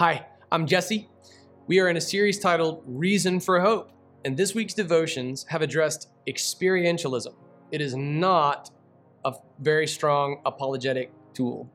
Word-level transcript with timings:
Hi, 0.00 0.24
I'm 0.50 0.66
Jesse. 0.66 1.10
We 1.66 1.78
are 1.78 1.90
in 1.90 1.98
a 1.98 2.00
series 2.00 2.38
titled 2.38 2.82
Reason 2.86 3.38
for 3.38 3.60
Hope, 3.60 3.92
and 4.24 4.34
this 4.34 4.54
week's 4.54 4.72
devotions 4.72 5.44
have 5.50 5.60
addressed 5.60 6.08
experientialism. 6.26 7.34
It 7.70 7.82
is 7.82 7.94
not 7.94 8.70
a 9.26 9.34
very 9.58 9.86
strong 9.86 10.40
apologetic 10.46 11.12
tool. 11.34 11.70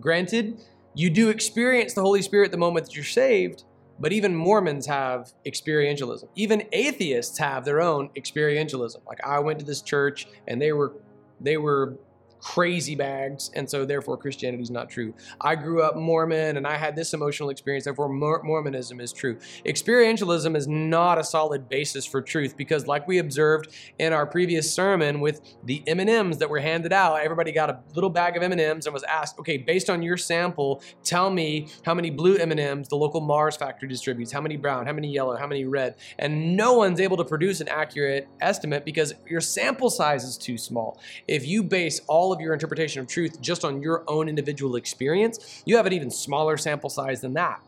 Granted, 0.00 0.62
you 0.94 1.10
do 1.10 1.28
experience 1.28 1.92
the 1.92 2.00
Holy 2.00 2.22
Spirit 2.22 2.52
the 2.52 2.56
moment 2.56 2.86
that 2.86 2.96
you're 2.96 3.04
saved, 3.04 3.64
but 4.00 4.12
even 4.14 4.34
Mormons 4.34 4.86
have 4.86 5.34
experientialism. 5.46 6.26
Even 6.36 6.62
atheists 6.72 7.36
have 7.36 7.66
their 7.66 7.82
own 7.82 8.08
experientialism. 8.16 9.06
Like 9.06 9.22
I 9.22 9.40
went 9.40 9.58
to 9.58 9.66
this 9.66 9.82
church 9.82 10.26
and 10.46 10.58
they 10.58 10.72
were 10.72 10.94
they 11.38 11.58
were 11.58 11.98
crazy 12.40 12.94
bags, 12.94 13.50
and 13.54 13.68
so 13.68 13.84
therefore 13.84 14.16
Christianity 14.16 14.62
is 14.62 14.70
not 14.70 14.88
true. 14.88 15.14
I 15.40 15.54
grew 15.54 15.82
up 15.82 15.96
Mormon 15.96 16.56
and 16.56 16.66
I 16.66 16.76
had 16.76 16.96
this 16.96 17.14
emotional 17.14 17.50
experience, 17.50 17.84
therefore 17.84 18.08
Mormonism 18.08 19.00
is 19.00 19.12
true. 19.12 19.38
Experientialism 19.66 20.56
is 20.56 20.68
not 20.68 21.18
a 21.18 21.24
solid 21.24 21.68
basis 21.68 22.06
for 22.06 22.22
truth 22.22 22.56
because, 22.56 22.86
like 22.86 23.06
we 23.06 23.18
observed 23.18 23.68
in 23.98 24.12
our 24.12 24.26
previous 24.26 24.72
sermon 24.72 25.20
with 25.20 25.40
the 25.64 25.82
M&Ms 25.86 26.38
that 26.38 26.50
were 26.50 26.60
handed 26.60 26.92
out, 26.92 27.20
everybody 27.20 27.52
got 27.52 27.70
a 27.70 27.80
little 27.94 28.10
bag 28.10 28.36
of 28.36 28.42
M&Ms 28.42 28.86
and 28.86 28.94
was 28.94 29.04
asked, 29.04 29.38
okay, 29.38 29.56
based 29.56 29.90
on 29.90 30.02
your 30.02 30.16
sample, 30.16 30.82
tell 31.02 31.30
me 31.30 31.68
how 31.84 31.94
many 31.94 32.10
blue 32.10 32.36
M&Ms 32.36 32.88
the 32.88 32.96
local 32.96 33.20
Mars 33.20 33.56
factory 33.56 33.88
distributes, 33.88 34.32
how 34.32 34.40
many 34.40 34.56
brown, 34.56 34.86
how 34.86 34.92
many 34.92 35.08
yellow, 35.08 35.36
how 35.36 35.46
many 35.46 35.64
red, 35.64 35.96
and 36.18 36.56
no 36.56 36.74
one's 36.74 37.00
able 37.00 37.16
to 37.16 37.24
produce 37.24 37.60
an 37.60 37.68
accurate 37.68 38.28
estimate 38.40 38.84
because 38.84 39.14
your 39.28 39.40
sample 39.40 39.90
size 39.90 40.24
is 40.24 40.36
too 40.36 40.58
small. 40.58 41.00
If 41.26 41.46
you 41.46 41.62
base 41.62 42.00
all 42.06 42.27
all 42.28 42.34
of 42.34 42.42
your 42.42 42.52
interpretation 42.52 43.00
of 43.00 43.06
truth 43.06 43.40
just 43.40 43.64
on 43.64 43.80
your 43.80 44.04
own 44.06 44.28
individual 44.28 44.76
experience, 44.76 45.62
you 45.64 45.78
have 45.78 45.86
an 45.86 45.94
even 45.94 46.10
smaller 46.10 46.58
sample 46.58 46.90
size 46.90 47.22
than 47.22 47.32
that. 47.32 47.58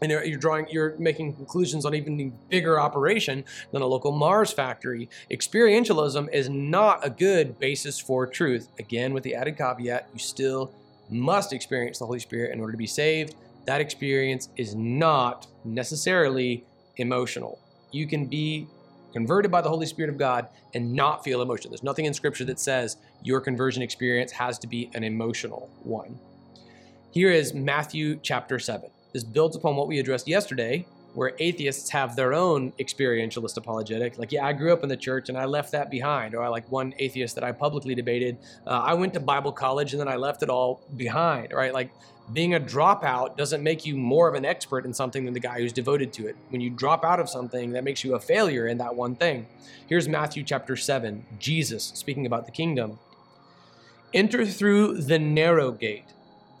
And 0.00 0.12
you're 0.12 0.38
drawing, 0.38 0.66
you're 0.70 0.94
making 0.98 1.34
conclusions 1.34 1.84
on 1.84 1.94
even 1.94 2.32
bigger 2.48 2.80
operation 2.80 3.44
than 3.72 3.82
a 3.82 3.86
local 3.86 4.12
Mars 4.12 4.52
factory. 4.52 5.10
Experientialism 5.30 6.32
is 6.32 6.48
not 6.48 7.04
a 7.04 7.10
good 7.10 7.58
basis 7.58 7.98
for 7.98 8.26
truth. 8.28 8.68
Again, 8.78 9.12
with 9.12 9.24
the 9.24 9.34
added 9.34 9.58
caveat, 9.58 10.08
you 10.12 10.20
still 10.20 10.72
must 11.10 11.52
experience 11.52 11.98
the 11.98 12.06
Holy 12.06 12.20
Spirit 12.20 12.54
in 12.54 12.60
order 12.60 12.70
to 12.72 12.78
be 12.78 12.86
saved. 12.86 13.34
That 13.66 13.80
experience 13.80 14.50
is 14.56 14.74
not 14.76 15.48
necessarily 15.64 16.64
emotional. 16.96 17.58
You 17.90 18.06
can 18.06 18.26
be 18.26 18.68
converted 19.12 19.50
by 19.50 19.60
the 19.60 19.68
Holy 19.68 19.86
Spirit 19.86 20.10
of 20.10 20.18
God 20.18 20.48
and 20.74 20.92
not 20.92 21.24
feel 21.24 21.42
emotion. 21.42 21.70
There's 21.70 21.82
nothing 21.82 22.04
in 22.04 22.14
Scripture 22.14 22.44
that 22.44 22.60
says 22.60 22.96
your 23.22 23.40
conversion 23.40 23.82
experience 23.82 24.32
has 24.32 24.58
to 24.60 24.66
be 24.66 24.90
an 24.94 25.04
emotional 25.04 25.68
one. 25.82 26.18
Here 27.10 27.30
is 27.30 27.54
Matthew 27.54 28.18
chapter 28.22 28.58
7. 28.58 28.88
This 29.12 29.24
builds 29.24 29.56
upon 29.56 29.76
what 29.76 29.88
we 29.88 29.98
addressed 29.98 30.28
yesterday, 30.28 30.86
where 31.14 31.32
atheists 31.38 31.90
have 31.90 32.16
their 32.16 32.34
own 32.34 32.72
experientialist 32.72 33.56
apologetic. 33.56 34.18
Like, 34.18 34.32
yeah, 34.32 34.46
I 34.46 34.52
grew 34.52 34.72
up 34.72 34.82
in 34.82 34.88
the 34.88 34.96
church 34.96 35.28
and 35.28 35.36
I 35.36 35.44
left 35.44 35.72
that 35.72 35.90
behind. 35.90 36.34
Or 36.34 36.48
like 36.48 36.70
one 36.70 36.94
atheist 36.98 37.34
that 37.34 37.44
I 37.44 37.52
publicly 37.52 37.94
debated. 37.94 38.38
Uh, 38.66 38.70
I 38.70 38.94
went 38.94 39.14
to 39.14 39.20
Bible 39.20 39.52
college 39.52 39.92
and 39.92 40.00
then 40.00 40.08
I 40.08 40.16
left 40.16 40.42
it 40.42 40.48
all 40.48 40.80
behind. 40.96 41.52
Right? 41.52 41.72
Like, 41.74 41.90
being 42.32 42.54
a 42.54 42.60
dropout 42.60 43.36
doesn't 43.36 43.62
make 43.62 43.84
you 43.84 43.96
more 43.96 44.28
of 44.28 44.34
an 44.34 44.44
expert 44.44 44.84
in 44.84 44.94
something 44.94 45.24
than 45.24 45.34
the 45.34 45.40
guy 45.40 45.58
who's 45.58 45.72
devoted 45.72 46.12
to 46.14 46.28
it. 46.28 46.36
When 46.50 46.60
you 46.60 46.70
drop 46.70 47.04
out 47.04 47.18
of 47.18 47.28
something, 47.28 47.72
that 47.72 47.82
makes 47.82 48.04
you 48.04 48.14
a 48.14 48.20
failure 48.20 48.68
in 48.68 48.78
that 48.78 48.94
one 48.94 49.16
thing. 49.16 49.46
Here's 49.88 50.08
Matthew 50.08 50.44
chapter 50.44 50.76
7, 50.76 51.26
Jesus 51.38 51.92
speaking 51.94 52.26
about 52.26 52.46
the 52.46 52.52
kingdom. 52.52 52.98
Enter 54.14 54.46
through 54.46 55.02
the 55.02 55.18
narrow 55.18 55.72
gate, 55.72 56.04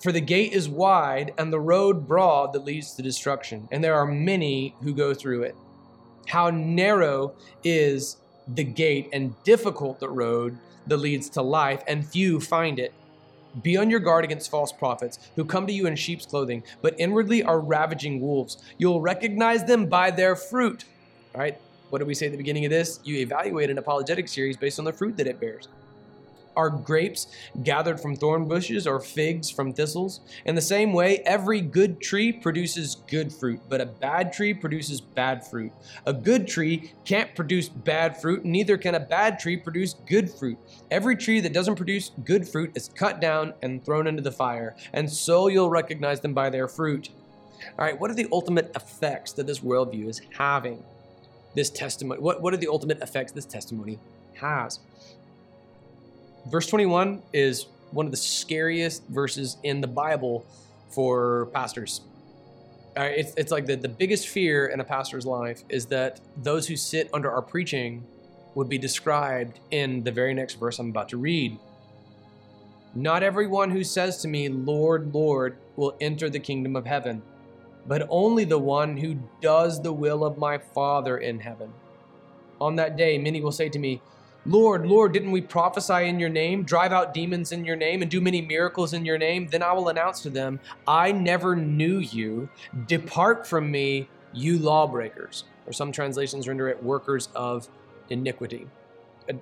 for 0.00 0.12
the 0.12 0.20
gate 0.20 0.52
is 0.52 0.68
wide 0.68 1.32
and 1.38 1.52
the 1.52 1.60
road 1.60 2.08
broad 2.08 2.52
that 2.54 2.64
leads 2.64 2.94
to 2.94 3.02
destruction, 3.02 3.68
and 3.70 3.84
there 3.84 3.94
are 3.94 4.06
many 4.06 4.74
who 4.82 4.94
go 4.94 5.12
through 5.12 5.42
it. 5.42 5.54
How 6.26 6.50
narrow 6.50 7.34
is 7.64 8.16
the 8.48 8.64
gate 8.64 9.08
and 9.12 9.34
difficult 9.44 10.00
the 10.00 10.08
road 10.08 10.58
that 10.86 10.96
leads 10.96 11.28
to 11.30 11.42
life, 11.42 11.82
and 11.86 12.06
few 12.06 12.40
find 12.40 12.78
it. 12.78 12.92
Be 13.62 13.76
on 13.76 13.90
your 13.90 14.00
guard 14.00 14.24
against 14.24 14.50
false 14.50 14.72
prophets 14.72 15.18
who 15.36 15.44
come 15.44 15.66
to 15.66 15.72
you 15.72 15.86
in 15.86 15.96
sheep's 15.96 16.24
clothing, 16.24 16.62
but 16.82 16.94
inwardly 16.98 17.42
are 17.42 17.60
ravaging 17.60 18.20
wolves. 18.20 18.58
You'll 18.78 19.00
recognize 19.00 19.64
them 19.64 19.86
by 19.86 20.10
their 20.10 20.36
fruit. 20.36 20.84
All 21.34 21.40
right, 21.40 21.58
what 21.90 21.98
did 21.98 22.08
we 22.08 22.14
say 22.14 22.26
at 22.26 22.32
the 22.32 22.38
beginning 22.38 22.64
of 22.64 22.70
this? 22.70 23.00
You 23.04 23.18
evaluate 23.18 23.68
an 23.68 23.78
apologetic 23.78 24.28
series 24.28 24.56
based 24.56 24.78
on 24.78 24.84
the 24.84 24.92
fruit 24.92 25.16
that 25.16 25.26
it 25.26 25.40
bears. 25.40 25.68
Are 26.56 26.70
grapes 26.70 27.28
gathered 27.62 28.00
from 28.00 28.16
thorn 28.16 28.46
bushes 28.48 28.86
or 28.86 28.98
figs 28.98 29.50
from 29.50 29.72
thistles? 29.72 30.20
In 30.44 30.54
the 30.54 30.60
same 30.60 30.92
way, 30.92 31.18
every 31.18 31.60
good 31.60 32.00
tree 32.00 32.32
produces 32.32 32.96
good 33.06 33.32
fruit, 33.32 33.60
but 33.68 33.80
a 33.80 33.86
bad 33.86 34.32
tree 34.32 34.52
produces 34.52 35.00
bad 35.00 35.46
fruit. 35.46 35.72
A 36.06 36.12
good 36.12 36.48
tree 36.48 36.92
can't 37.04 37.34
produce 37.36 37.68
bad 37.68 38.20
fruit, 38.20 38.44
neither 38.44 38.76
can 38.76 38.96
a 38.96 39.00
bad 39.00 39.38
tree 39.38 39.56
produce 39.56 39.94
good 39.94 40.30
fruit. 40.30 40.58
Every 40.90 41.16
tree 41.16 41.40
that 41.40 41.52
doesn't 41.52 41.76
produce 41.76 42.10
good 42.24 42.48
fruit 42.48 42.72
is 42.74 42.88
cut 42.88 43.20
down 43.20 43.54
and 43.62 43.84
thrown 43.84 44.06
into 44.06 44.22
the 44.22 44.32
fire, 44.32 44.74
and 44.92 45.10
so 45.10 45.46
you'll 45.46 45.70
recognize 45.70 46.20
them 46.20 46.34
by 46.34 46.50
their 46.50 46.66
fruit. 46.66 47.10
All 47.78 47.84
right, 47.84 47.98
what 47.98 48.10
are 48.10 48.14
the 48.14 48.28
ultimate 48.32 48.72
effects 48.74 49.32
that 49.32 49.46
this 49.46 49.60
worldview 49.60 50.08
is 50.08 50.20
having? 50.36 50.82
This 51.54 51.70
testimony, 51.70 52.20
what, 52.20 52.40
what 52.42 52.54
are 52.54 52.58
the 52.58 52.68
ultimate 52.68 53.00
effects 53.02 53.32
this 53.32 53.44
testimony 53.44 53.98
has? 54.34 54.80
Verse 56.46 56.66
21 56.66 57.22
is 57.32 57.66
one 57.90 58.06
of 58.06 58.12
the 58.12 58.16
scariest 58.16 59.06
verses 59.08 59.56
in 59.62 59.80
the 59.80 59.86
Bible 59.86 60.44
for 60.90 61.46
pastors. 61.52 62.02
Uh, 62.96 63.02
it's, 63.02 63.32
it's 63.36 63.52
like 63.52 63.66
the, 63.66 63.76
the 63.76 63.88
biggest 63.88 64.28
fear 64.28 64.66
in 64.66 64.80
a 64.80 64.84
pastor's 64.84 65.26
life 65.26 65.62
is 65.68 65.86
that 65.86 66.20
those 66.36 66.66
who 66.66 66.76
sit 66.76 67.08
under 67.12 67.30
our 67.30 67.42
preaching 67.42 68.04
would 68.54 68.68
be 68.68 68.78
described 68.78 69.60
in 69.70 70.02
the 70.02 70.10
very 70.10 70.34
next 70.34 70.54
verse 70.54 70.78
I'm 70.78 70.90
about 70.90 71.08
to 71.10 71.16
read. 71.16 71.58
Not 72.94 73.22
everyone 73.22 73.70
who 73.70 73.84
says 73.84 74.20
to 74.22 74.28
me, 74.28 74.48
Lord, 74.48 75.14
Lord, 75.14 75.56
will 75.76 75.96
enter 76.00 76.28
the 76.28 76.40
kingdom 76.40 76.74
of 76.74 76.84
heaven, 76.84 77.22
but 77.86 78.06
only 78.10 78.44
the 78.44 78.58
one 78.58 78.96
who 78.96 79.16
does 79.40 79.80
the 79.80 79.92
will 79.92 80.24
of 80.24 80.38
my 80.38 80.58
Father 80.58 81.18
in 81.18 81.38
heaven. 81.38 81.72
On 82.60 82.74
that 82.76 82.96
day, 82.96 83.16
many 83.16 83.40
will 83.40 83.52
say 83.52 83.68
to 83.68 83.78
me, 83.78 84.02
Lord, 84.46 84.86
Lord, 84.86 85.12
didn't 85.12 85.32
we 85.32 85.42
prophesy 85.42 86.08
in 86.08 86.18
your 86.18 86.30
name, 86.30 86.62
drive 86.62 86.92
out 86.92 87.12
demons 87.12 87.52
in 87.52 87.64
your 87.64 87.76
name, 87.76 88.00
and 88.00 88.10
do 88.10 88.22
many 88.22 88.40
miracles 88.40 88.94
in 88.94 89.04
your 89.04 89.18
name? 89.18 89.48
Then 89.50 89.62
I 89.62 89.72
will 89.72 89.90
announce 89.90 90.22
to 90.22 90.30
them, 90.30 90.60
I 90.86 91.12
never 91.12 91.54
knew 91.54 91.98
you. 91.98 92.48
Depart 92.86 93.46
from 93.46 93.70
me, 93.70 94.08
you 94.32 94.58
lawbreakers. 94.58 95.44
Or 95.66 95.74
some 95.74 95.92
translations 95.92 96.48
render 96.48 96.68
it 96.68 96.82
workers 96.82 97.28
of 97.34 97.68
iniquity 98.08 98.66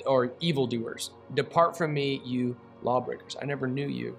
or 0.05 0.33
evildoers. 0.41 1.11
Depart 1.35 1.79
from 1.79 1.95
me, 1.95 2.21
you 2.25 2.57
lawbreakers. 2.83 3.37
I 3.41 3.45
never 3.45 3.69
knew 3.69 3.87
you. 3.89 4.19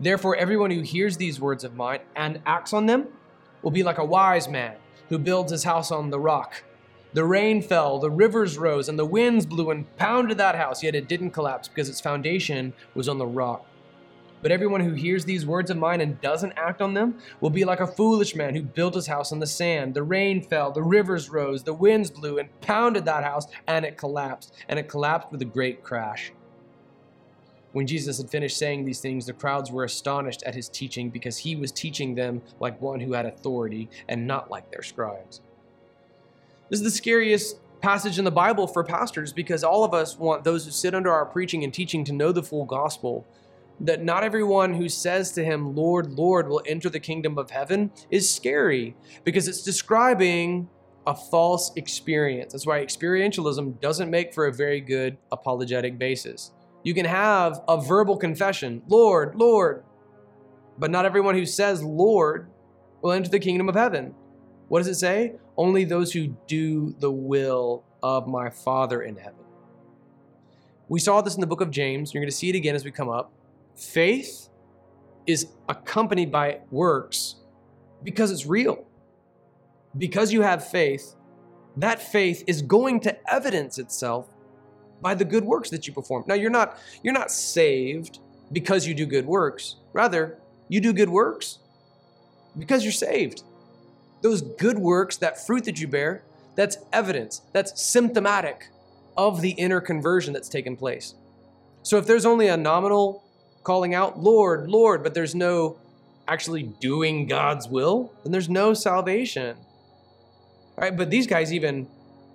Therefore, 0.00 0.36
everyone 0.36 0.72
who 0.72 0.80
hears 0.80 1.16
these 1.16 1.40
words 1.40 1.62
of 1.62 1.76
mine 1.76 2.00
and 2.16 2.40
acts 2.44 2.72
on 2.72 2.86
them 2.86 3.06
will 3.62 3.70
be 3.70 3.84
like 3.84 3.98
a 3.98 4.04
wise 4.04 4.48
man 4.48 4.74
who 5.08 5.18
builds 5.18 5.52
his 5.52 5.62
house 5.62 5.92
on 5.92 6.10
the 6.10 6.18
rock. 6.18 6.64
The 7.14 7.24
rain 7.24 7.60
fell, 7.60 7.98
the 7.98 8.10
rivers 8.10 8.56
rose, 8.56 8.88
and 8.88 8.98
the 8.98 9.04
winds 9.04 9.44
blew 9.44 9.70
and 9.70 9.96
pounded 9.96 10.38
that 10.38 10.54
house, 10.54 10.82
yet 10.82 10.94
it 10.94 11.08
didn't 11.08 11.32
collapse 11.32 11.68
because 11.68 11.90
its 11.90 12.00
foundation 12.00 12.72
was 12.94 13.06
on 13.06 13.18
the 13.18 13.26
rock. 13.26 13.66
But 14.40 14.50
everyone 14.50 14.80
who 14.80 14.94
hears 14.94 15.24
these 15.24 15.44
words 15.44 15.70
of 15.70 15.76
mine 15.76 16.00
and 16.00 16.20
doesn't 16.22 16.54
act 16.56 16.80
on 16.80 16.94
them 16.94 17.18
will 17.40 17.50
be 17.50 17.66
like 17.66 17.80
a 17.80 17.86
foolish 17.86 18.34
man 18.34 18.54
who 18.54 18.62
built 18.62 18.94
his 18.94 19.06
house 19.06 19.30
on 19.30 19.38
the 19.38 19.46
sand. 19.46 19.92
The 19.94 20.02
rain 20.02 20.42
fell, 20.42 20.72
the 20.72 20.82
rivers 20.82 21.28
rose, 21.28 21.62
the 21.62 21.74
winds 21.74 22.10
blew 22.10 22.38
and 22.38 22.48
pounded 22.60 23.04
that 23.04 23.24
house, 23.24 23.46
and 23.68 23.84
it 23.84 23.98
collapsed. 23.98 24.54
And 24.68 24.78
it 24.78 24.88
collapsed 24.88 25.30
with 25.30 25.42
a 25.42 25.46
great 25.46 25.84
crash. 25.84 26.32
When 27.72 27.86
Jesus 27.86 28.18
had 28.18 28.30
finished 28.30 28.58
saying 28.58 28.84
these 28.84 29.00
things, 29.00 29.26
the 29.26 29.32
crowds 29.32 29.70
were 29.70 29.84
astonished 29.84 30.42
at 30.42 30.54
his 30.54 30.68
teaching 30.68 31.08
because 31.08 31.38
he 31.38 31.56
was 31.56 31.70
teaching 31.70 32.14
them 32.14 32.42
like 32.58 32.80
one 32.82 33.00
who 33.00 33.12
had 33.12 33.26
authority 33.26 33.88
and 34.08 34.26
not 34.26 34.50
like 34.50 34.70
their 34.70 34.82
scribes. 34.82 35.40
This 36.72 36.80
is 36.80 36.84
the 36.84 36.90
scariest 36.96 37.58
passage 37.82 38.18
in 38.18 38.24
the 38.24 38.30
Bible 38.30 38.66
for 38.66 38.82
pastors 38.82 39.30
because 39.30 39.62
all 39.62 39.84
of 39.84 39.92
us 39.92 40.18
want 40.18 40.42
those 40.42 40.64
who 40.64 40.70
sit 40.70 40.94
under 40.94 41.12
our 41.12 41.26
preaching 41.26 41.64
and 41.64 41.74
teaching 41.74 42.02
to 42.04 42.14
know 42.14 42.32
the 42.32 42.42
full 42.42 42.64
gospel. 42.64 43.26
That 43.80 44.02
not 44.02 44.24
everyone 44.24 44.72
who 44.72 44.88
says 44.88 45.32
to 45.32 45.44
him, 45.44 45.76
Lord, 45.76 46.12
Lord, 46.12 46.48
will 46.48 46.62
enter 46.64 46.88
the 46.88 46.98
kingdom 46.98 47.36
of 47.36 47.50
heaven 47.50 47.90
is 48.10 48.34
scary 48.34 48.96
because 49.22 49.48
it's 49.48 49.62
describing 49.62 50.66
a 51.06 51.14
false 51.14 51.72
experience. 51.76 52.54
That's 52.54 52.66
why 52.66 52.82
experientialism 52.82 53.78
doesn't 53.82 54.08
make 54.08 54.32
for 54.32 54.46
a 54.46 54.52
very 54.52 54.80
good 54.80 55.18
apologetic 55.30 55.98
basis. 55.98 56.52
You 56.84 56.94
can 56.94 57.04
have 57.04 57.60
a 57.68 57.78
verbal 57.78 58.16
confession, 58.16 58.80
Lord, 58.88 59.34
Lord, 59.34 59.84
but 60.78 60.90
not 60.90 61.04
everyone 61.04 61.34
who 61.34 61.44
says 61.44 61.84
Lord 61.84 62.48
will 63.02 63.12
enter 63.12 63.28
the 63.28 63.40
kingdom 63.40 63.68
of 63.68 63.74
heaven. 63.74 64.14
What 64.72 64.78
does 64.78 64.88
it 64.88 64.94
say? 64.94 65.34
Only 65.58 65.84
those 65.84 66.14
who 66.14 66.28
do 66.46 66.94
the 66.98 67.12
will 67.12 67.84
of 68.02 68.26
my 68.26 68.48
Father 68.48 69.02
in 69.02 69.16
heaven. 69.16 69.44
We 70.88 70.98
saw 70.98 71.20
this 71.20 71.34
in 71.34 71.42
the 71.42 71.46
book 71.46 71.60
of 71.60 71.70
James. 71.70 72.14
You're 72.14 72.22
going 72.22 72.30
to 72.30 72.34
see 72.34 72.48
it 72.48 72.54
again 72.54 72.74
as 72.74 72.82
we 72.82 72.90
come 72.90 73.10
up. 73.10 73.30
Faith 73.76 74.48
is 75.26 75.48
accompanied 75.68 76.32
by 76.32 76.60
works 76.70 77.34
Because 78.02 78.30
it's 78.30 78.46
real. 78.46 78.86
Because 79.98 80.32
you 80.32 80.40
have 80.40 80.66
faith, 80.66 81.16
that 81.76 82.00
faith 82.00 82.42
is 82.46 82.62
going 82.62 83.00
to 83.00 83.30
evidence 83.30 83.76
itself 83.76 84.30
by 85.02 85.14
the 85.14 85.26
good 85.26 85.44
works 85.44 85.68
that 85.68 85.86
you 85.86 85.92
perform. 85.92 86.24
Now 86.26 86.34
you're 86.34 86.50
not 86.50 86.78
you're 87.02 87.12
not 87.12 87.30
saved 87.30 88.20
because 88.52 88.86
you 88.86 88.94
do 88.94 89.04
good 89.04 89.26
works. 89.26 89.76
Rather, 89.92 90.38
you 90.70 90.80
do 90.80 90.94
good 90.94 91.10
works 91.10 91.58
because 92.58 92.84
you're 92.84 92.90
saved. 92.90 93.42
Those 94.22 94.42
good 94.42 94.78
works, 94.78 95.16
that 95.18 95.44
fruit 95.44 95.64
that 95.64 95.80
you 95.80 95.88
bear, 95.88 96.22
that's 96.54 96.78
evidence, 96.92 97.42
that's 97.52 97.82
symptomatic 97.82 98.68
of 99.16 99.40
the 99.40 99.50
inner 99.50 99.80
conversion 99.80 100.32
that's 100.32 100.48
taken 100.48 100.76
place. 100.76 101.14
So 101.82 101.98
if 101.98 102.06
there's 102.06 102.24
only 102.24 102.46
a 102.48 102.56
nominal 102.56 103.24
calling 103.64 103.94
out, 103.94 104.20
Lord, 104.20 104.68
Lord, 104.68 105.02
but 105.02 105.14
there's 105.14 105.34
no 105.34 105.78
actually 106.28 106.62
doing 106.62 107.26
God's 107.26 107.68
will, 107.68 108.12
then 108.22 108.32
there's 108.32 108.48
no 108.48 108.74
salvation. 108.74 109.56
All 109.56 110.84
right, 110.84 110.96
but 110.96 111.10
these 111.10 111.26
guys 111.26 111.52
even 111.52 111.88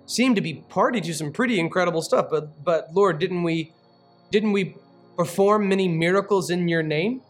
seem 0.06 0.34
to 0.34 0.40
be 0.40 0.54
party 0.68 1.00
to 1.00 1.14
some 1.14 1.32
pretty 1.32 1.58
incredible 1.58 2.02
stuff. 2.02 2.28
But 2.30 2.64
but 2.64 2.94
Lord, 2.94 3.18
didn't 3.18 3.42
we 3.42 3.72
didn't 4.30 4.52
we 4.52 4.76
perform 5.16 5.68
many 5.68 5.88
miracles 5.88 6.50
in 6.50 6.68
your 6.68 6.82
name? 6.82 7.22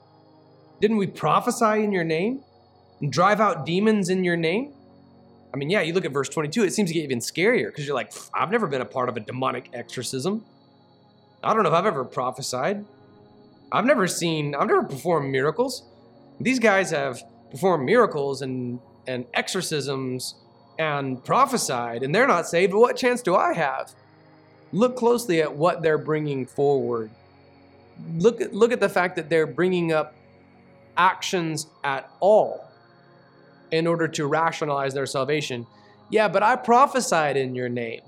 Didn't 0.81 0.96
we 0.96 1.06
prophesy 1.06 1.82
in 1.82 1.93
your 1.93 2.05
name? 2.05 2.43
And 3.00 3.12
drive 3.12 3.41
out 3.41 3.65
demons 3.65 4.09
in 4.09 4.25
your 4.25 4.37
name? 4.37 4.73
I 5.53 5.56
mean, 5.56 5.71
yeah, 5.71 5.81
you 5.81 5.93
look 5.93 6.05
at 6.05 6.12
verse 6.12 6.29
22, 6.29 6.65
it 6.65 6.73
seems 6.73 6.91
to 6.91 6.95
get 6.95 7.05
even 7.05 7.21
scarier 7.21 7.67
because 7.67 7.87
you're 7.87 7.95
like, 7.95 8.12
I've 8.35 8.50
never 8.50 8.67
been 8.67 8.81
a 8.81 8.87
part 8.87 9.09
of 9.09 9.17
a 9.17 9.21
demonic 9.21 9.71
exorcism. 9.73 10.45
I 11.43 11.55
don't 11.55 11.62
know 11.62 11.71
if 11.71 11.75
I've 11.75 11.87
ever 11.87 12.05
prophesied. 12.05 12.85
I've 13.71 13.85
never 13.85 14.06
seen, 14.06 14.55
I've 14.55 14.67
never 14.67 14.83
performed 14.83 15.31
miracles. 15.31 15.85
These 16.41 16.59
guys 16.59 16.91
have 16.91 17.23
performed 17.50 17.85
miracles 17.85 18.43
and, 18.43 18.81
and 19.06 19.25
exorcisms 19.35 20.35
and 20.79 21.23
prophesied, 21.25 22.03
and 22.03 22.15
they're 22.15 22.29
not 22.29 22.47
saved. 22.47 22.73
But 22.73 22.81
what 22.81 22.97
chance 22.97 23.23
do 23.23 23.35
I 23.35 23.53
have? 23.55 23.93
Look 24.73 24.97
closely 24.97 25.41
at 25.41 25.55
what 25.55 25.83
they're 25.83 25.99
bringing 25.99 26.47
forward. 26.47 27.11
Look 28.17 28.41
look 28.53 28.71
at 28.71 28.79
the 28.79 28.89
fact 28.89 29.17
that 29.17 29.29
they're 29.29 29.47
bringing 29.47 29.93
up 29.93 30.15
actions 30.97 31.67
at 31.83 32.09
all 32.21 32.68
in 33.70 33.87
order 33.87 34.09
to 34.09 34.26
rationalize 34.26 34.94
their 34.94 35.06
salvation. 35.06 35.67
Yeah, 36.11 36.29
but 36.29 36.43
I 36.43 36.56
prophesied 36.56 37.37
in 37.37 37.55
your 37.55 37.69
name. 37.69 38.03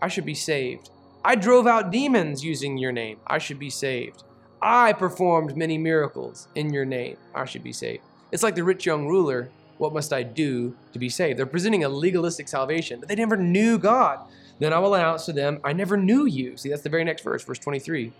I 0.00 0.08
should 0.08 0.24
be 0.24 0.34
saved. 0.34 0.90
I 1.24 1.34
drove 1.34 1.66
out 1.66 1.90
demons 1.90 2.44
using 2.44 2.78
your 2.78 2.92
name. 2.92 3.18
I 3.26 3.38
should 3.38 3.58
be 3.58 3.70
saved. 3.70 4.24
I 4.62 4.92
performed 4.92 5.56
many 5.56 5.78
miracles 5.78 6.48
in 6.54 6.72
your 6.72 6.84
name. 6.84 7.16
I 7.34 7.44
should 7.44 7.62
be 7.62 7.72
saved. 7.72 8.02
It's 8.32 8.42
like 8.42 8.54
the 8.54 8.64
rich 8.64 8.86
young 8.86 9.06
ruler. 9.06 9.50
What 9.78 9.92
must 9.92 10.12
I 10.12 10.22
do 10.22 10.76
to 10.92 10.98
be 10.98 11.08
saved? 11.08 11.38
They're 11.38 11.46
presenting 11.46 11.84
a 11.84 11.88
legalistic 11.88 12.48
salvation, 12.48 13.00
but 13.00 13.08
they 13.08 13.14
never 13.14 13.36
knew 13.36 13.78
God. 13.78 14.20
Then 14.58 14.74
I 14.74 14.78
will 14.78 14.94
announce 14.94 15.24
to 15.24 15.32
them, 15.32 15.58
I 15.64 15.72
never 15.72 15.96
knew 15.96 16.26
you. 16.26 16.56
See, 16.56 16.68
that's 16.68 16.82
the 16.82 16.90
very 16.90 17.04
next 17.04 17.22
verse, 17.22 17.42
verse 17.42 17.58
23. 17.58 18.12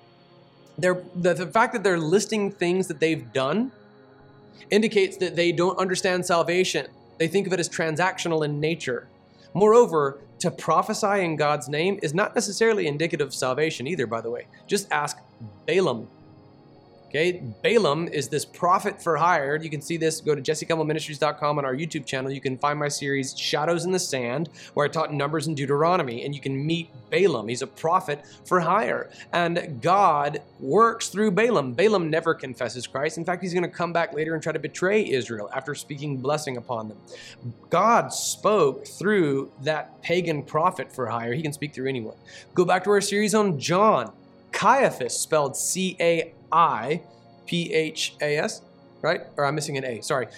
They're, 0.79 1.03
the, 1.15 1.35
the 1.35 1.47
fact 1.47 1.75
that 1.75 1.85
they're 1.85 1.99
listing 1.99 2.51
things 2.51 2.89
that 2.89 2.99
they've 2.99 3.31
done 3.33 3.73
indicates 4.71 5.17
that 5.19 5.37
they 5.37 5.53
don't 5.53 5.79
understand 5.79 6.25
salvation. 6.27 6.87
They 7.19 7.29
think 7.29 7.47
of 7.47 7.53
it 7.53 7.61
as 7.61 7.69
transactional 7.69 8.45
in 8.45 8.61
nature. 8.61 9.09
Moreover, 9.55 10.21
to 10.39 10.51
prophesy 10.51 11.23
in 11.23 11.37
God's 11.37 11.69
name 11.69 11.99
is 12.03 12.15
not 12.15 12.35
necessarily 12.35 12.87
indicative 12.87 13.29
of 13.29 13.35
salvation 13.35 13.87
either, 13.87 14.07
by 14.07 14.21
the 14.21 14.31
way. 14.31 14.47
Just 14.67 14.91
ask 14.91 15.19
Balaam 15.67 16.09
Okay, 17.11 17.43
Balaam 17.65 18.07
is 18.07 18.29
this 18.29 18.45
prophet 18.45 19.03
for 19.03 19.17
hire. 19.17 19.57
You 19.57 19.69
can 19.69 19.81
see 19.81 19.97
this. 19.97 20.21
Go 20.21 20.37
to 20.37 20.41
jessecampbellministries.com 20.41 21.59
on 21.59 21.65
our 21.65 21.75
YouTube 21.75 22.07
channel. 22.07 22.31
You 22.31 22.41
can 22.41 22.57
find 22.57 22.79
my 22.79 22.87
series 22.87 23.37
Shadows 23.37 23.85
in 23.85 23.91
the 23.91 23.99
Sand, 23.99 24.49
where 24.75 24.87
I 24.87 24.89
taught 24.89 25.13
Numbers 25.13 25.49
and 25.49 25.57
Deuteronomy, 25.57 26.25
and 26.25 26.33
you 26.33 26.41
can 26.41 26.65
meet 26.65 26.89
Balaam. 27.11 27.49
He's 27.49 27.63
a 27.63 27.67
prophet 27.67 28.25
for 28.45 28.61
hire, 28.61 29.11
and 29.33 29.83
God 29.83 30.41
works 30.61 31.09
through 31.09 31.33
Balaam. 31.33 31.73
Balaam 31.73 32.11
never 32.11 32.33
confesses 32.33 32.87
Christ. 32.87 33.19
In 33.19 33.25
fact, 33.25 33.43
he's 33.43 33.55
going 33.55 33.65
to 33.65 33.69
come 33.69 33.93
back 33.93 34.15
later 34.15 34.35
and 34.35 34.43
try 34.43 34.53
to 34.53 34.61
betray 34.61 35.05
Israel 35.05 35.51
after 35.53 35.75
speaking 35.75 36.17
blessing 36.17 36.59
upon 36.59 36.87
them. 36.91 36.99
God 37.71 38.13
spoke 38.13 38.87
through 38.87 39.51
that 39.63 40.01
pagan 40.03 40.45
prophet 40.45 40.93
for 40.93 41.09
hire. 41.09 41.35
He 41.35 41.43
can 41.43 41.53
speak 41.53 41.75
through 41.75 41.89
anyone. 41.89 42.15
Go 42.55 42.65
back 42.65 42.85
to 42.85 42.91
our 42.91 43.01
series 43.01 43.35
on 43.35 43.59
John. 43.59 44.13
Caiaphas, 44.53 45.19
spelled 45.19 45.57
C 45.57 45.97
A 46.01 46.33
I 46.53 47.03
P 47.47 47.73
H 47.73 48.15
A 48.21 48.39
S, 48.39 48.63
right? 49.03 49.23
Or 49.37 49.45
I'm 49.45 49.55
missing 49.55 49.77
an 49.77 49.85
A, 49.85 50.01
sorry. 50.01 50.29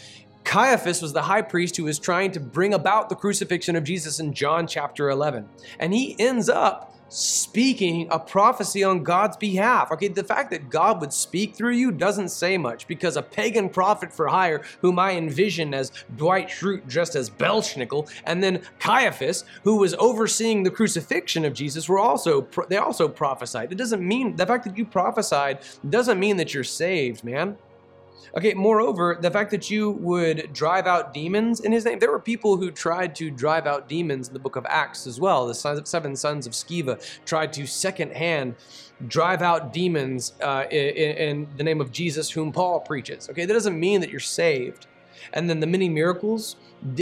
Caiaphas 0.45 1.01
was 1.01 1.13
the 1.13 1.23
high 1.23 1.43
priest 1.43 1.77
who 1.77 1.85
was 1.85 1.99
trying 1.99 2.33
to 2.33 2.41
bring 2.41 2.75
about 2.75 3.09
the 3.09 3.15
crucifixion 3.15 3.77
of 3.77 3.85
Jesus 3.85 4.21
in 4.21 4.33
John 4.33 4.67
chapter 4.67 5.09
11. 5.09 5.49
And 5.79 5.95
he 5.95 6.17
ends 6.19 6.49
up 6.49 6.95
speaking 7.13 8.09
a 8.11 8.19
prophecy 8.19 8.83
on 8.83 9.03
God's 9.03 9.37
behalf. 9.37 9.93
Okay, 9.93 10.09
the 10.09 10.25
fact 10.25 10.51
that 10.51 10.71
God 10.71 11.01
would 11.01 11.13
speak 11.13 11.55
through 11.55 11.75
you 11.75 11.93
doesn't 11.93 12.31
say 12.31 12.57
much 12.57 12.89
because 12.89 13.17
a 13.17 13.23
pagan 13.23 13.69
prophet 13.69 14.13
for 14.13 14.29
hire, 14.29 14.63
whom 14.81 14.99
I 14.99 15.13
envision 15.13 15.75
as 15.75 15.93
Dwight 16.17 16.49
Schrute 16.49 16.87
dressed 16.89 17.15
as 17.15 17.29
Belsnickel, 17.29 18.11
and 18.25 18.43
then 18.43 18.63
Caiaphas, 18.79 19.45
who 19.63 19.77
was 19.77 19.95
overseeing 19.95 20.63
the 20.63 20.71
crucifixion 20.71 21.45
of 21.45 21.53
Jesus, 21.53 21.89
were 21.89 21.99
also 21.99 22.49
they 22.69 22.79
also 22.79 23.09
prophesied. 23.09 23.71
It 23.71 23.79
doesn't 23.79 24.07
mean 24.07 24.37
the 24.37 24.47
fact 24.47 24.65
that 24.65 24.79
you 24.79 24.87
prophesied 24.87 25.59
doesn't 25.89 26.19
mean 26.19 26.39
that 26.39 26.55
you're 26.55 26.65
saved, 26.65 27.25
man. 27.25 27.59
Okay, 28.37 28.55
moreover, 28.55 29.19
the 29.21 29.31
fact 29.31 29.51
that 29.51 29.71
you 29.71 29.91
would 29.91 30.53
drive 30.53 30.87
out 30.87 31.13
demons 31.13 31.61
in 31.61 31.71
his 31.71 31.85
name, 31.85 31.99
there 31.99 32.11
were 32.11 32.19
people 32.21 32.57
who 32.57 32.71
tried 32.71 33.15
to 33.17 33.31
drive 33.31 33.67
out 33.67 33.89
demons 33.89 34.29
in 34.29 34.35
the 34.35 34.41
book 34.41 34.57
of 34.57 34.65
Acts 34.69 35.07
as 35.07 35.21
well. 35.21 35.47
The 35.47 35.83
seven 35.85 36.17
sons 36.17 36.47
of 36.47 36.53
Sceva 36.53 37.03
tried 37.25 37.53
to 37.55 37.67
secondhand 37.67 38.55
drive 39.09 39.43
out 39.43 39.73
demons 39.73 40.33
uh, 40.41 40.65
in, 40.71 41.17
in 41.17 41.49
the 41.57 41.65
name 41.65 41.81
of 41.81 41.93
Jesus, 41.93 42.31
whom 42.31 42.53
Paul 42.53 42.81
preaches. 42.81 43.29
Okay, 43.29 43.45
that 43.45 43.53
doesn't 43.53 43.79
mean 43.79 44.01
that 44.01 44.11
you're 44.11 44.21
saved. 44.21 44.87
And 45.33 45.49
then 45.49 45.61
the 45.61 45.67
many 45.67 45.89
miracles 45.89 46.57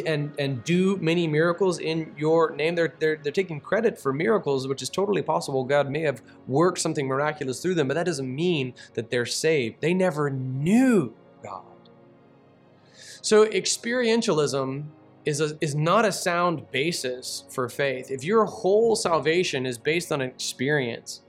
and 0.06 0.32
and 0.38 0.62
do 0.64 0.96
many 0.98 1.26
miracles 1.26 1.78
in 1.78 2.12
your 2.16 2.50
name. 2.50 2.74
They're 2.74 2.94
they're 2.98 3.16
they're 3.22 3.32
taking 3.32 3.60
credit 3.60 3.98
for 3.98 4.12
miracles, 4.12 4.68
which 4.68 4.82
is 4.82 4.90
totally 4.90 5.22
possible. 5.22 5.64
God 5.64 5.90
may 5.90 6.02
have 6.02 6.22
worked 6.46 6.78
something 6.78 7.06
miraculous 7.06 7.60
through 7.60 7.74
them, 7.74 7.88
but 7.88 7.94
that 7.94 8.06
doesn't 8.06 8.34
mean 8.34 8.74
that 8.94 9.10
they're 9.10 9.26
saved. 9.26 9.80
They 9.80 9.94
never 9.94 10.30
knew 10.30 11.14
God. 11.42 11.62
So 13.22 13.46
experientialism 13.46 14.84
is, 15.24 15.40
a, 15.40 15.56
is 15.60 15.74
not 15.74 16.04
a 16.04 16.12
sound 16.12 16.70
basis 16.70 17.44
for 17.50 17.68
faith. 17.68 18.10
If 18.10 18.24
your 18.24 18.46
whole 18.46 18.96
salvation 18.96 19.66
is 19.66 19.78
based 19.78 20.10
on 20.10 20.20
experience, 20.20 21.22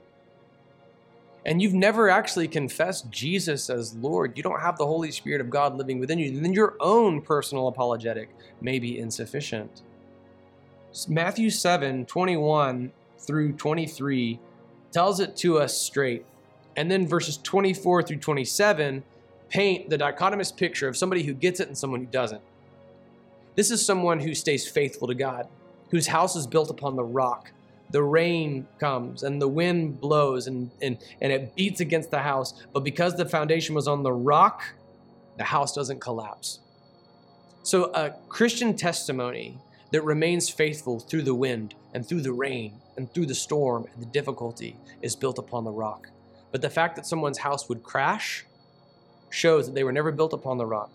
and 1.44 1.60
you've 1.60 1.74
never 1.74 2.08
actually 2.08 2.46
confessed 2.46 3.10
Jesus 3.10 3.68
as 3.68 3.94
Lord, 3.96 4.36
you 4.36 4.42
don't 4.42 4.60
have 4.60 4.78
the 4.78 4.86
Holy 4.86 5.10
Spirit 5.10 5.40
of 5.40 5.50
God 5.50 5.76
living 5.76 5.98
within 5.98 6.18
you, 6.18 6.40
then 6.40 6.52
your 6.52 6.76
own 6.80 7.20
personal 7.20 7.68
apologetic 7.68 8.30
may 8.60 8.78
be 8.78 8.98
insufficient. 8.98 9.82
Matthew 11.08 11.50
7 11.50 12.06
21 12.06 12.92
through 13.18 13.52
23 13.52 14.38
tells 14.92 15.20
it 15.20 15.36
to 15.36 15.58
us 15.58 15.76
straight. 15.76 16.24
And 16.76 16.90
then 16.90 17.06
verses 17.06 17.38
24 17.38 18.02
through 18.02 18.18
27 18.18 19.02
paint 19.48 19.90
the 19.90 19.98
dichotomous 19.98 20.54
picture 20.54 20.88
of 20.88 20.96
somebody 20.96 21.22
who 21.22 21.34
gets 21.34 21.60
it 21.60 21.68
and 21.68 21.76
someone 21.76 22.00
who 22.00 22.06
doesn't. 22.06 22.42
This 23.54 23.70
is 23.70 23.84
someone 23.84 24.20
who 24.20 24.34
stays 24.34 24.66
faithful 24.66 25.08
to 25.08 25.14
God, 25.14 25.46
whose 25.90 26.06
house 26.06 26.36
is 26.36 26.46
built 26.46 26.70
upon 26.70 26.96
the 26.96 27.04
rock. 27.04 27.52
The 27.92 28.02
rain 28.02 28.66
comes 28.80 29.22
and 29.22 29.40
the 29.40 29.48
wind 29.48 30.00
blows 30.00 30.46
and, 30.46 30.70
and, 30.80 30.98
and 31.20 31.32
it 31.32 31.54
beats 31.54 31.80
against 31.80 32.10
the 32.10 32.18
house. 32.20 32.54
But 32.72 32.84
because 32.84 33.16
the 33.16 33.26
foundation 33.26 33.74
was 33.74 33.86
on 33.86 34.02
the 34.02 34.12
rock, 34.12 34.62
the 35.38 35.44
house 35.44 35.74
doesn't 35.74 36.00
collapse. 36.00 36.60
So, 37.62 37.92
a 37.94 38.10
Christian 38.28 38.74
testimony 38.74 39.58
that 39.92 40.02
remains 40.02 40.50
faithful 40.50 40.98
through 40.98 41.22
the 41.22 41.34
wind 41.34 41.74
and 41.94 42.06
through 42.06 42.22
the 42.22 42.32
rain 42.32 42.80
and 42.96 43.12
through 43.12 43.26
the 43.26 43.34
storm 43.34 43.86
and 43.92 44.02
the 44.02 44.06
difficulty 44.06 44.76
is 45.00 45.14
built 45.14 45.38
upon 45.38 45.64
the 45.64 45.70
rock. 45.70 46.08
But 46.50 46.62
the 46.62 46.70
fact 46.70 46.96
that 46.96 47.06
someone's 47.06 47.38
house 47.38 47.68
would 47.68 47.82
crash 47.82 48.44
shows 49.30 49.66
that 49.66 49.74
they 49.74 49.84
were 49.84 49.92
never 49.92 50.12
built 50.12 50.32
upon 50.32 50.58
the 50.58 50.66
rock. 50.66 50.90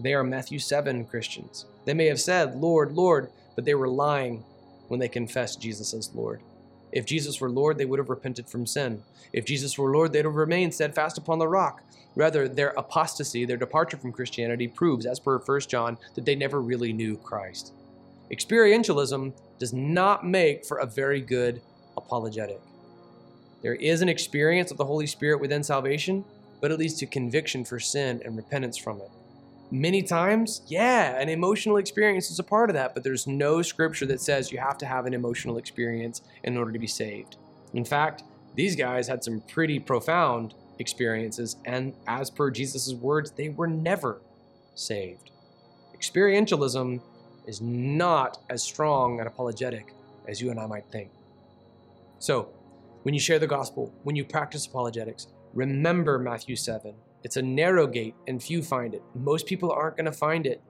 They 0.00 0.14
are 0.14 0.24
Matthew 0.24 0.58
7 0.58 1.04
Christians. 1.06 1.66
They 1.84 1.94
may 1.94 2.06
have 2.06 2.20
said, 2.20 2.56
Lord, 2.56 2.92
Lord, 2.92 3.30
but 3.54 3.64
they 3.64 3.74
were 3.74 3.88
lying 3.88 4.44
when 4.88 5.00
they 5.00 5.08
confessed 5.08 5.60
Jesus 5.60 5.94
as 5.94 6.14
Lord. 6.14 6.42
If 6.92 7.06
Jesus 7.06 7.40
were 7.40 7.50
Lord, 7.50 7.78
they 7.78 7.84
would 7.84 7.98
have 7.98 8.08
repented 8.08 8.48
from 8.48 8.66
sin. 8.66 9.02
If 9.32 9.44
Jesus 9.44 9.78
were 9.78 9.92
Lord, 9.92 10.12
they'd 10.12 10.24
have 10.24 10.34
remained 10.34 10.74
steadfast 10.74 11.18
upon 11.18 11.38
the 11.38 11.48
rock. 11.48 11.82
Rather, 12.16 12.48
their 12.48 12.70
apostasy, 12.70 13.44
their 13.44 13.56
departure 13.56 13.96
from 13.96 14.12
Christianity, 14.12 14.66
proves, 14.66 15.06
as 15.06 15.20
per 15.20 15.38
1 15.38 15.60
John, 15.60 15.98
that 16.14 16.24
they 16.24 16.34
never 16.34 16.60
really 16.60 16.92
knew 16.92 17.16
Christ. 17.16 17.72
Experientialism 18.32 19.32
does 19.58 19.72
not 19.72 20.26
make 20.26 20.64
for 20.64 20.78
a 20.78 20.86
very 20.86 21.20
good 21.20 21.60
apologetic. 21.96 22.60
There 23.62 23.74
is 23.74 24.02
an 24.02 24.08
experience 24.08 24.70
of 24.70 24.76
the 24.76 24.84
Holy 24.84 25.06
Spirit 25.06 25.40
within 25.40 25.62
salvation, 25.62 26.24
but 26.60 26.70
it 26.70 26.78
leads 26.78 26.94
to 26.94 27.06
conviction 27.06 27.64
for 27.64 27.78
sin 27.78 28.20
and 28.24 28.36
repentance 28.36 28.76
from 28.76 29.00
it. 29.00 29.10
Many 29.70 30.02
times, 30.02 30.62
yeah, 30.66 31.20
an 31.20 31.28
emotional 31.28 31.76
experience 31.76 32.30
is 32.30 32.38
a 32.38 32.42
part 32.44 32.70
of 32.70 32.74
that, 32.74 32.94
but 32.94 33.04
there's 33.04 33.26
no 33.26 33.60
scripture 33.60 34.06
that 34.06 34.20
says 34.20 34.50
you 34.50 34.58
have 34.58 34.78
to 34.78 34.86
have 34.86 35.04
an 35.04 35.12
emotional 35.12 35.58
experience 35.58 36.22
in 36.42 36.56
order 36.56 36.72
to 36.72 36.78
be 36.78 36.86
saved. 36.86 37.36
In 37.74 37.84
fact, 37.84 38.22
these 38.54 38.74
guys 38.74 39.06
had 39.06 39.22
some 39.22 39.42
pretty 39.42 39.78
profound 39.78 40.54
experiences, 40.78 41.56
and 41.66 41.92
as 42.06 42.30
per 42.30 42.50
Jesus' 42.50 42.94
words, 42.94 43.30
they 43.32 43.50
were 43.50 43.66
never 43.66 44.22
saved. 44.74 45.30
Experientialism 45.94 47.02
is 47.46 47.60
not 47.60 48.38
as 48.48 48.62
strong 48.62 49.18
and 49.18 49.28
apologetic 49.28 49.92
as 50.26 50.40
you 50.40 50.50
and 50.50 50.58
I 50.58 50.66
might 50.66 50.86
think. 50.90 51.10
So, 52.18 52.48
when 53.02 53.12
you 53.12 53.20
share 53.20 53.38
the 53.38 53.46
gospel, 53.46 53.92
when 54.02 54.16
you 54.16 54.24
practice 54.24 54.66
apologetics, 54.66 55.26
remember 55.52 56.18
Matthew 56.18 56.56
7 56.56 56.94
it's 57.24 57.36
a 57.36 57.42
narrow 57.42 57.86
gate, 57.86 58.14
and 58.26 58.42
few 58.42 58.62
find 58.62 58.94
it. 58.94 59.02
Most 59.14 59.46
people 59.46 59.70
aren't 59.70 59.96
going 59.96 60.06
to 60.06 60.12
find 60.12 60.46
it. 60.46 60.62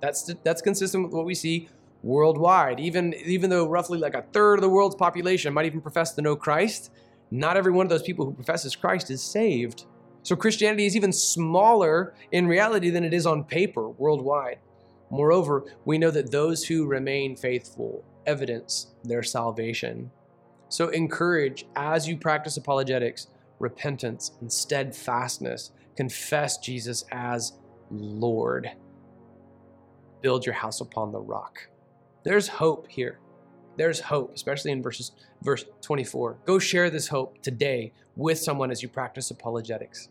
That's 0.00 0.32
that's 0.44 0.62
consistent 0.62 1.04
with 1.04 1.12
what 1.12 1.24
we 1.24 1.34
see 1.34 1.68
worldwide. 2.02 2.78
Even 2.80 3.14
even 3.24 3.50
though 3.50 3.68
roughly 3.68 3.98
like 3.98 4.14
a 4.14 4.22
third 4.32 4.54
of 4.56 4.62
the 4.62 4.68
world's 4.68 4.94
population 4.94 5.52
might 5.52 5.66
even 5.66 5.80
profess 5.80 6.12
to 6.12 6.22
know 6.22 6.36
Christ, 6.36 6.90
not 7.30 7.56
every 7.56 7.72
one 7.72 7.84
of 7.84 7.90
those 7.90 8.02
people 8.02 8.24
who 8.24 8.32
professes 8.32 8.76
Christ 8.76 9.10
is 9.10 9.22
saved. 9.22 9.86
So 10.22 10.36
Christianity 10.36 10.86
is 10.86 10.96
even 10.96 11.12
smaller 11.12 12.14
in 12.32 12.46
reality 12.46 12.90
than 12.90 13.04
it 13.04 13.14
is 13.14 13.26
on 13.26 13.44
paper 13.44 13.88
worldwide. 13.88 14.58
Moreover, 15.10 15.64
we 15.84 15.96
know 15.98 16.10
that 16.10 16.30
those 16.30 16.64
who 16.64 16.86
remain 16.86 17.34
faithful 17.34 18.04
evidence 18.26 18.88
their 19.04 19.22
salvation. 19.22 20.10
So 20.68 20.88
encourage 20.88 21.66
as 21.74 22.06
you 22.06 22.16
practice 22.16 22.56
apologetics 22.56 23.28
repentance 23.58 24.32
and 24.40 24.52
steadfastness 24.52 25.72
confess 25.98 26.58
Jesus 26.58 27.04
as 27.10 27.54
Lord. 27.90 28.70
Build 30.20 30.46
your 30.46 30.54
house 30.54 30.80
upon 30.80 31.10
the 31.10 31.18
rock. 31.18 31.58
There's 32.22 32.46
hope 32.46 32.86
here. 32.88 33.18
There's 33.76 33.98
hope, 33.98 34.32
especially 34.32 34.70
in 34.70 34.80
verses 34.80 35.10
verse 35.42 35.64
24. 35.80 36.38
Go 36.44 36.60
share 36.60 36.88
this 36.88 37.08
hope 37.08 37.42
today 37.42 37.92
with 38.14 38.38
someone 38.38 38.70
as 38.70 38.80
you 38.80 38.88
practice 38.88 39.32
apologetics. 39.32 40.08